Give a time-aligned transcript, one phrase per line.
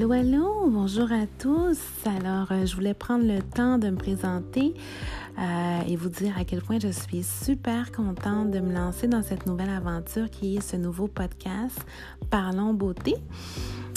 [0.00, 1.80] Allô, allô, bonjour à tous.
[2.06, 4.72] Alors, euh, je voulais prendre le temps de me présenter
[5.40, 9.22] euh, et vous dire à quel point je suis super contente de me lancer dans
[9.24, 11.84] cette nouvelle aventure qui est ce nouveau podcast
[12.30, 13.16] Parlons beauté.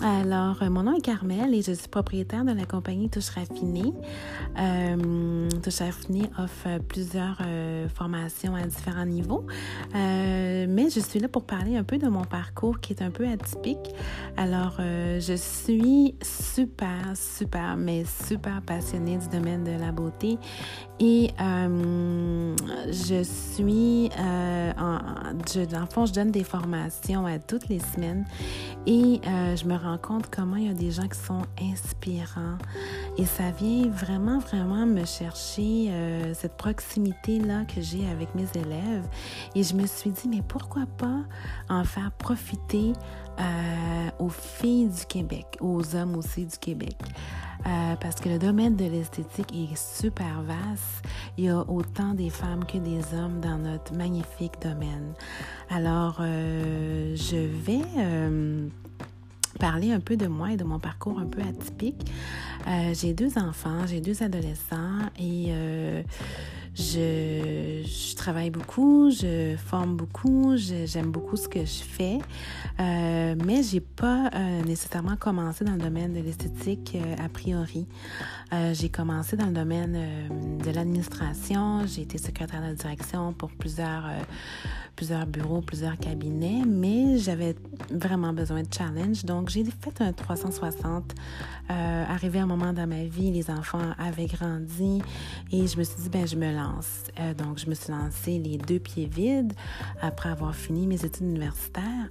[0.04, 3.94] Alors, euh, mon nom est Carmel et je suis propriétaire de la compagnie Touche Raffinée.
[5.62, 9.46] Euh, Touche Raffinée offre plusieurs euh, formations à différents niveaux,
[9.94, 13.28] mais je suis là pour parler un peu de mon parcours qui est un peu
[13.28, 13.94] atypique.
[14.38, 20.38] Alors, je suis super, super, mais super passionnée du domaine de la beauté
[21.00, 28.26] et je suis, en fond, je donne des formations à toutes les semaines
[28.88, 32.58] et je me rends compte comment il y a des gens qui sont inspirants.
[33.18, 39.08] Et ça vient vraiment, vraiment me chercher euh, cette proximité-là que j'ai avec mes élèves.
[39.54, 41.22] Et je me suis dit, mais pourquoi pas
[41.70, 42.94] en faire profiter
[43.40, 46.98] euh, aux filles du Québec, aux hommes aussi du Québec?
[47.68, 51.04] Euh, parce que le domaine de l'esthétique est super vaste.
[51.38, 55.14] Il y a autant des femmes que des hommes dans notre magnifique domaine.
[55.70, 57.82] Alors, je vais
[59.60, 62.12] parler un peu de moi et de mon parcours un peu atypique.
[62.68, 66.04] Euh, j'ai deux enfants, j'ai deux adolescents et euh,
[66.76, 72.20] je, travaille beaucoup, je forme beaucoup, j'aime beaucoup ce que je fais,
[72.80, 77.88] euh, mais j'ai pas euh, nécessairement commencé dans le domaine de l'esthétique a priori.
[78.74, 79.98] j'ai commencé dans le domaine
[80.64, 84.04] de l'administration, j'ai été secrétaire de direction pour plusieurs
[84.96, 87.56] plusieurs bureaux, plusieurs cabinets, mais j'avais
[87.90, 89.26] vraiment besoin de challenge.
[89.26, 91.16] Donc, j'ai fait un 360.
[91.70, 95.02] Euh, arrivé un moment dans ma vie, les enfants avaient grandi
[95.52, 97.06] et je me suis dit, ben, je me lance.
[97.20, 99.54] Euh, donc, je me suis lancée les deux pieds vides
[100.02, 102.10] après avoir fini mes études universitaires.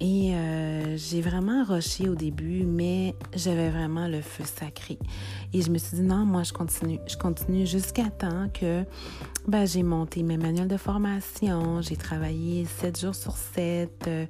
[0.00, 4.98] Et euh, j'ai vraiment rushé au début, mais j'avais vraiment le feu sacré.
[5.52, 6.98] Et je me suis dit, non, moi, je continue.
[7.06, 8.84] Je continue jusqu'à temps que
[9.46, 13.90] ben, j'ai monté mes manuels de formation, j'ai travaillé 7 jours sur 7.
[14.06, 14.26] Euh,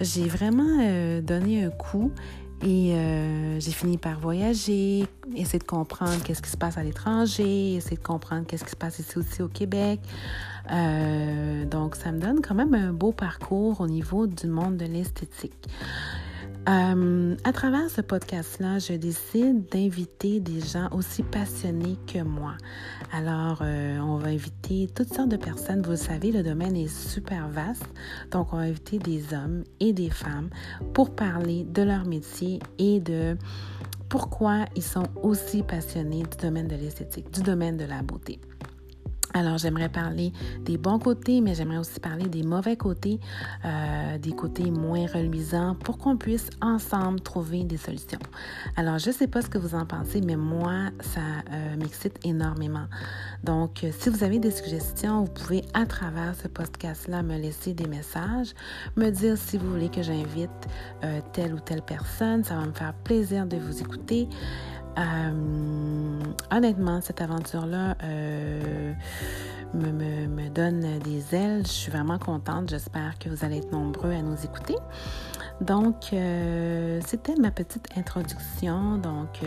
[0.00, 2.10] j'ai vraiment euh, donné un coup
[2.64, 2.94] et
[3.58, 5.04] j'ai fini par voyager,
[5.34, 8.76] essayer de comprendre qu'est-ce qui se passe à l'étranger, essayer de comprendre qu'est-ce qui se
[8.76, 9.98] passe ici aussi au Québec.
[10.70, 14.84] Euh, donc, ça me donne quand même un beau parcours au niveau du monde de
[14.84, 15.68] l'esthétique.
[16.68, 22.54] Euh, à travers ce podcast-là, je décide d'inviter des gens aussi passionnés que moi.
[23.12, 25.82] Alors, euh, on va inviter toutes sortes de personnes.
[25.82, 27.86] Vous le savez, le domaine est super vaste.
[28.30, 30.50] Donc, on va inviter des hommes et des femmes
[30.94, 33.36] pour parler de leur métier et de
[34.08, 38.38] pourquoi ils sont aussi passionnés du domaine de l'esthétique, du domaine de la beauté.
[39.34, 43.18] Alors, j'aimerais parler des bons côtés, mais j'aimerais aussi parler des mauvais côtés,
[43.64, 48.18] euh, des côtés moins reluisants, pour qu'on puisse ensemble trouver des solutions.
[48.76, 51.20] Alors, je ne sais pas ce que vous en pensez, mais moi, ça
[51.50, 52.86] euh, m'excite énormément.
[53.42, 57.72] Donc, euh, si vous avez des suggestions, vous pouvez, à travers ce podcast-là, me laisser
[57.72, 58.54] des messages,
[58.96, 60.50] me dire si vous voulez que j'invite
[61.32, 62.44] telle ou telle personne.
[62.44, 64.28] Ça va me faire plaisir de vous écouter.
[64.98, 66.20] Euh,
[66.50, 68.92] honnêtement, cette aventure-là euh,
[69.74, 71.66] me, donne des ailes.
[71.66, 72.68] Je suis vraiment contente.
[72.68, 74.76] J'espère que vous allez être nombreux à nous écouter.
[75.60, 78.98] Donc, euh, c'était ma petite introduction.
[78.98, 79.40] Donc,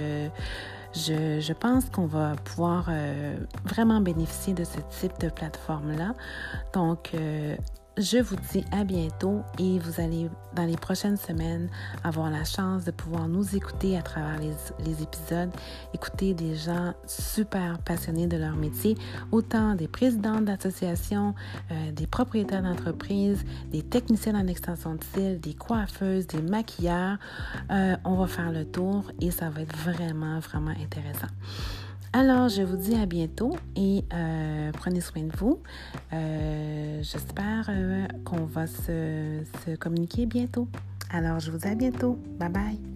[0.93, 2.89] je, je, pense qu'on va pouvoir
[3.65, 6.13] vraiment bénéficier de ce type de plateforme-là.
[6.73, 7.11] Donc,
[7.97, 11.69] je vous dis à bientôt et vous allez dans les prochaines semaines
[12.03, 15.49] avoir la chance de pouvoir nous écouter à travers les, épisodes,
[15.93, 18.97] écouter des gens super passionnés de leur métier,
[19.31, 21.35] autant des présidents d'associations,
[21.71, 27.17] euh, des propriétaires d'entreprises, des techniciens en extension de cils, des coiffeuses, des maquilleurs.
[27.71, 31.27] Euh, on va faire le tour et ça va être vraiment, vraiment intéressant.
[32.17, 35.61] Alors, je vous dis à bientôt et euh, prenez soin de vous.
[36.13, 40.69] Euh, j'espère euh, qu'on va se, se communiquer bientôt.
[41.11, 42.17] Alors, je vous dis à bientôt.
[42.39, 42.94] Bye bye.